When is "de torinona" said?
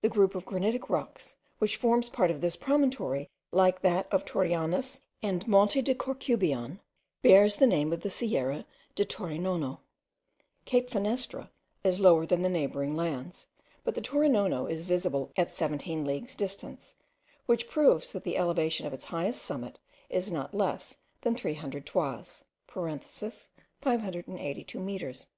8.94-9.80